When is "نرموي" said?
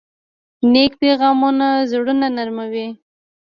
2.35-2.87